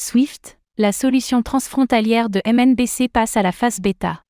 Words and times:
Swift, 0.00 0.60
la 0.76 0.92
solution 0.92 1.42
transfrontalière 1.42 2.30
de 2.30 2.40
MNBC 2.46 3.08
passe 3.08 3.36
à 3.36 3.42
la 3.42 3.50
phase 3.50 3.80
bêta. 3.80 4.22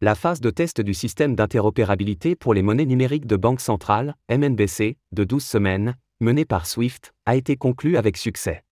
La 0.00 0.16
phase 0.16 0.40
de 0.40 0.50
test 0.50 0.80
du 0.80 0.92
système 0.92 1.36
d'interopérabilité 1.36 2.34
pour 2.34 2.52
les 2.52 2.62
monnaies 2.62 2.84
numériques 2.84 3.26
de 3.26 3.36
banque 3.36 3.60
centrale, 3.60 4.16
MNBC, 4.28 4.96
de 5.12 5.22
12 5.22 5.44
semaines, 5.44 5.94
menée 6.20 6.44
par 6.44 6.66
Swift, 6.66 7.14
a 7.26 7.36
été 7.36 7.54
conclue 7.54 7.96
avec 7.96 8.16
succès. 8.16 8.64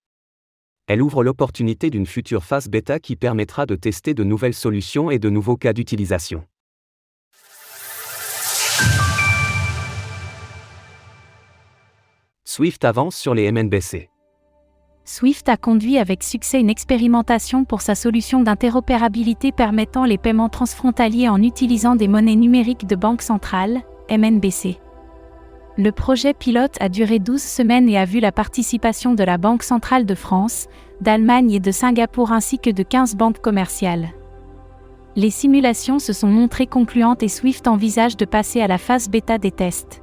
Elle 0.89 1.01
ouvre 1.01 1.23
l'opportunité 1.23 1.91
d'une 1.91 2.07
future 2.07 2.43
phase 2.43 2.69
bêta 2.69 2.99
qui 2.99 3.15
permettra 3.15 3.65
de 3.65 3.77
tester 3.77 4.13
de 4.13 4.25
nouvelles 4.25 4.53
solutions 4.53 5.13
et 5.13 5.21
de 5.21 5.31
nouveaux 5.31 5.57
cas 5.57 5.73
d'utilisation. 5.73 6.45
Swift 12.45 12.85
avance 12.85 13.15
sur 13.15 13.33
les 13.33 13.53
MNBC. 13.53 14.11
Swift 15.13 15.49
a 15.49 15.57
conduit 15.57 15.99
avec 15.99 16.23
succès 16.23 16.61
une 16.61 16.71
expérimentation 16.71 17.65
pour 17.65 17.81
sa 17.81 17.97
solution 17.97 18.43
d'interopérabilité 18.43 19.51
permettant 19.51 20.05
les 20.05 20.19
paiements 20.19 20.49
transfrontaliers 20.49 21.29
en 21.29 21.43
utilisant 21.43 21.97
des 21.97 22.07
monnaies 22.07 22.37
numériques 22.37 22.87
de 22.87 22.95
banque 22.95 23.21
centrale, 23.21 23.81
MNBC. 24.09 24.79
Le 25.77 25.91
projet 25.91 26.33
pilote 26.33 26.77
a 26.79 26.89
duré 26.89 27.19
12 27.19 27.43
semaines 27.43 27.89
et 27.89 27.99
a 27.99 28.05
vu 28.05 28.21
la 28.21 28.31
participation 28.31 29.15
de 29.15 29.25
la 29.25 29.37
Banque 29.37 29.65
centrale 29.65 30.07
de 30.07 30.15
France, 30.15 30.69
d'Allemagne 31.01 31.51
et 31.51 31.61
de 31.61 31.73
Singapour 31.73 32.31
ainsi 32.31 32.61
que 32.61 32.71
de 32.71 32.85
15 32.85 33.17
banques 33.17 33.41
commerciales. 33.41 34.11
Les 35.17 35.31
simulations 35.31 35.99
se 35.99 36.13
sont 36.13 36.29
montrées 36.29 36.69
concluantes 36.69 37.25
et 37.25 37.29
Swift 37.29 37.67
envisage 37.67 38.17
de 38.17 38.27
passer 38.27 38.61
à 38.61 38.69
la 38.69 38.79
phase 38.79 39.09
bêta 39.09 39.39
des 39.39 39.51
tests. 39.51 40.03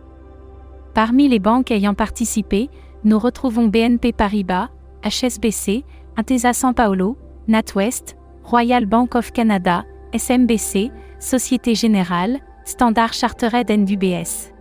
Parmi 0.94 1.30
les 1.30 1.40
banques 1.40 1.72
ayant 1.72 1.94
participé, 1.94 2.70
nous 3.06 3.20
retrouvons 3.20 3.68
BNP 3.68 4.12
Paribas, 4.12 4.68
HSBC, 5.04 5.84
Intesa 6.16 6.54
San 6.54 6.74
Paolo, 6.74 7.18
NatWest, 7.48 8.18
Royal 8.44 8.86
Bank 8.86 9.16
of 9.16 9.32
Canada, 9.32 9.86
SMBC, 10.14 10.92
Société 11.20 11.76
Générale, 11.76 12.40
Standard 12.66 13.14
Chartered 13.14 13.70
NDBS. 13.70 14.54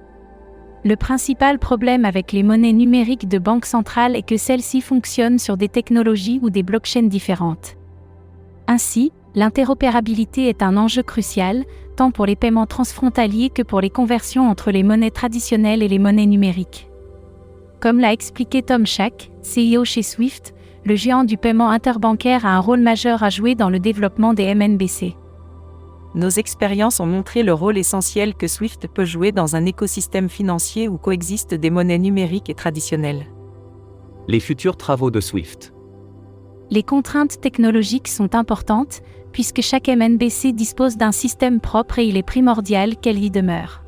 Le 0.84 0.94
principal 0.94 1.58
problème 1.58 2.04
avec 2.04 2.30
les 2.30 2.42
monnaies 2.42 2.72
numériques 2.72 3.28
de 3.28 3.38
banque 3.38 3.66
centrale 3.66 4.14
est 4.14 4.22
que 4.22 4.36
celles-ci 4.36 4.80
fonctionnent 4.80 5.38
sur 5.38 5.56
des 5.56 5.68
technologies 5.68 6.38
ou 6.42 6.50
des 6.50 6.62
blockchains 6.62 7.08
différentes. 7.08 7.76
Ainsi, 8.68 9.12
l'interopérabilité 9.34 10.48
est 10.48 10.62
un 10.62 10.76
enjeu 10.76 11.02
crucial, 11.02 11.64
tant 11.96 12.10
pour 12.10 12.26
les 12.26 12.36
paiements 12.36 12.66
transfrontaliers 12.66 13.50
que 13.50 13.62
pour 13.62 13.80
les 13.80 13.90
conversions 13.90 14.48
entre 14.48 14.70
les 14.70 14.82
monnaies 14.82 15.10
traditionnelles 15.10 15.82
et 15.82 15.88
les 15.88 15.98
monnaies 15.98 16.26
numériques. 16.26 16.88
Comme 17.80 18.00
l'a 18.00 18.12
expliqué 18.12 18.62
Tom 18.62 18.86
Schack, 18.86 19.30
CEO 19.42 19.84
chez 19.84 20.02
Swift, 20.02 20.54
le 20.84 20.94
géant 20.94 21.24
du 21.24 21.36
paiement 21.36 21.70
interbancaire 21.70 22.46
a 22.46 22.56
un 22.56 22.60
rôle 22.60 22.80
majeur 22.80 23.22
à 23.22 23.30
jouer 23.30 23.54
dans 23.54 23.70
le 23.70 23.80
développement 23.80 24.34
des 24.34 24.54
MNBC. 24.54 25.16
Nos 26.14 26.30
expériences 26.30 27.00
ont 27.00 27.06
montré 27.06 27.42
le 27.42 27.52
rôle 27.52 27.76
essentiel 27.76 28.34
que 28.34 28.46
Swift 28.46 28.88
peut 28.88 29.04
jouer 29.04 29.32
dans 29.32 29.54
un 29.54 29.66
écosystème 29.66 30.30
financier 30.30 30.88
où 30.88 30.96
coexistent 30.96 31.54
des 31.54 31.70
monnaies 31.70 31.98
numériques 31.98 32.48
et 32.48 32.54
traditionnelles. 32.54 33.26
Les 34.26 34.40
futurs 34.40 34.76
travaux 34.76 35.10
de 35.10 35.20
Swift. 35.20 35.74
Les 36.70 36.82
contraintes 36.82 37.40
technologiques 37.40 38.08
sont 38.08 38.34
importantes, 38.34 39.02
puisque 39.32 39.60
chaque 39.60 39.88
MNBC 39.88 40.52
dispose 40.52 40.96
d'un 40.96 41.12
système 41.12 41.60
propre 41.60 41.98
et 41.98 42.06
il 42.06 42.16
est 42.16 42.22
primordial 42.22 42.96
qu'elle 42.96 43.22
y 43.22 43.30
demeure. 43.30 43.84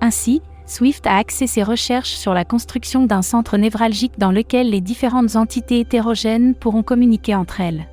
Ainsi, 0.00 0.40
Swift 0.66 1.06
a 1.06 1.16
axé 1.16 1.46
ses 1.46 1.62
recherches 1.62 2.14
sur 2.14 2.34
la 2.34 2.44
construction 2.44 3.04
d'un 3.04 3.22
centre 3.22 3.56
névralgique 3.56 4.18
dans 4.18 4.30
lequel 4.30 4.70
les 4.70 4.80
différentes 4.80 5.36
entités 5.36 5.80
hétérogènes 5.80 6.54
pourront 6.54 6.82
communiquer 6.82 7.34
entre 7.34 7.60
elles. 7.60 7.88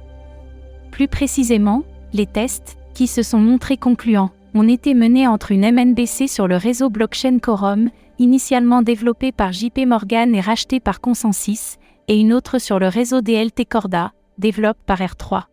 Plus 0.92 1.08
précisément, 1.08 1.84
les 2.14 2.26
tests, 2.26 2.78
qui 2.94 3.08
se 3.08 3.24
sont 3.24 3.40
montrés 3.40 3.78
concluants, 3.78 4.32
ont 4.54 4.68
été 4.68 4.94
menés 4.94 5.28
entre 5.28 5.52
une 5.52 5.70
MNBC 5.72 6.28
sur 6.28 6.48
le 6.48 6.58
réseau 6.58 6.90
blockchain 6.90 7.40
Quorum, 7.40 7.90
initialement 8.18 8.82
développé 8.82 9.32
par 9.32 9.52
JP 9.52 9.86
Morgan 9.88 10.34
et 10.36 10.42
racheté 10.42 10.80
par 10.80 11.02
Consensus, 11.02 11.78
et 12.08 12.20
une 12.20 12.34
autre 12.34 12.60
sur 12.60 12.80
le 12.80 12.88
réseau 12.88 13.22
DLT 13.22 13.66
Corda, 13.66 14.12
développé 14.38 14.80
par 14.86 15.00
R3. 15.00 15.44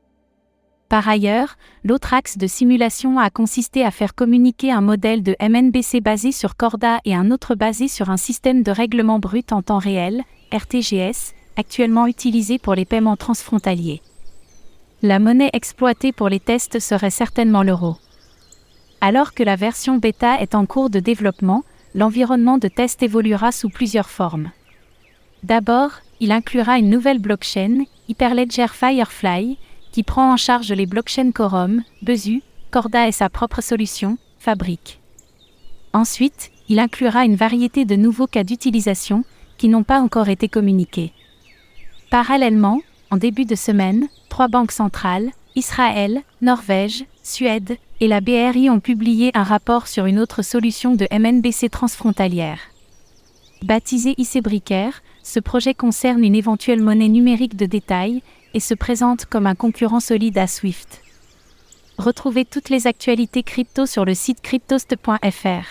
Par 0.88 1.08
ailleurs, 1.08 1.56
l'autre 1.82 2.14
axe 2.14 2.38
de 2.38 2.46
simulation 2.46 3.18
a 3.18 3.28
consisté 3.28 3.84
à 3.84 3.90
faire 3.90 4.14
communiquer 4.14 4.70
un 4.70 4.80
modèle 4.80 5.22
de 5.22 5.34
MNBC 5.40 6.00
basé 6.00 6.30
sur 6.30 6.56
Corda 6.56 7.00
et 7.04 7.14
un 7.14 7.32
autre 7.32 7.56
basé 7.56 7.88
sur 7.88 8.08
un 8.10 8.16
système 8.16 8.62
de 8.62 8.70
règlement 8.70 9.18
brut 9.18 9.52
en 9.52 9.62
temps 9.62 9.78
réel, 9.78 10.22
RTGS, 10.52 11.34
actuellement 11.56 12.06
utilisé 12.06 12.58
pour 12.58 12.74
les 12.74 12.84
paiements 12.84 13.16
transfrontaliers. 13.16 14.00
La 15.02 15.18
monnaie 15.18 15.50
exploitée 15.52 16.12
pour 16.12 16.28
les 16.28 16.40
tests 16.40 16.78
serait 16.78 17.10
certainement 17.10 17.64
l'euro. 17.64 17.96
Alors 19.00 19.34
que 19.34 19.42
la 19.42 19.56
version 19.56 19.98
bêta 19.98 20.40
est 20.40 20.54
en 20.54 20.66
cours 20.66 20.88
de 20.88 21.00
développement, 21.00 21.64
l'environnement 21.94 22.58
de 22.58 22.68
test 22.68 23.02
évoluera 23.02 23.50
sous 23.50 23.70
plusieurs 23.70 24.08
formes. 24.08 24.52
D'abord, 25.42 25.90
il 26.20 26.32
inclura 26.32 26.78
une 26.78 26.90
nouvelle 26.90 27.18
blockchain, 27.18 27.84
Hyperledger 28.08 28.68
Firefly, 28.72 29.58
qui 29.96 30.02
prend 30.02 30.30
en 30.30 30.36
charge 30.36 30.70
les 30.72 30.84
blockchains 30.84 31.32
Quorum, 31.32 31.82
Bezu, 32.02 32.42
Corda 32.70 33.08
et 33.08 33.12
sa 33.12 33.30
propre 33.30 33.62
solution, 33.62 34.18
Fabric. 34.38 35.00
Ensuite, 35.94 36.50
il 36.68 36.80
inclura 36.80 37.24
une 37.24 37.34
variété 37.34 37.86
de 37.86 37.96
nouveaux 37.96 38.26
cas 38.26 38.44
d'utilisation 38.44 39.24
qui 39.56 39.70
n'ont 39.70 39.84
pas 39.84 40.02
encore 40.02 40.28
été 40.28 40.50
communiqués. 40.50 41.14
Parallèlement, 42.10 42.82
en 43.10 43.16
début 43.16 43.46
de 43.46 43.54
semaine, 43.54 44.08
trois 44.28 44.48
banques 44.48 44.72
centrales, 44.72 45.30
Israël, 45.54 46.20
Norvège, 46.42 47.06
Suède 47.22 47.78
et 48.00 48.06
la 48.06 48.20
BRI 48.20 48.68
ont 48.68 48.80
publié 48.80 49.30
un 49.32 49.44
rapport 49.44 49.86
sur 49.88 50.04
une 50.04 50.18
autre 50.18 50.42
solution 50.42 50.94
de 50.94 51.08
MNBC 51.10 51.70
transfrontalière. 51.70 52.58
Baptisé 53.62 54.14
IC 54.18 54.42
ce 55.22 55.40
projet 55.40 55.74
concerne 55.74 56.22
une 56.22 56.34
éventuelle 56.34 56.82
monnaie 56.82 57.08
numérique 57.08 57.56
de 57.56 57.64
détail 57.66 58.22
et 58.56 58.60
se 58.60 58.72
présente 58.72 59.26
comme 59.26 59.46
un 59.46 59.54
concurrent 59.54 60.00
solide 60.00 60.38
à 60.38 60.46
Swift. 60.46 61.02
Retrouvez 61.98 62.46
toutes 62.46 62.70
les 62.70 62.86
actualités 62.86 63.42
crypto 63.42 63.84
sur 63.84 64.06
le 64.06 64.14
site 64.14 64.40
cryptost.fr. 64.40 65.66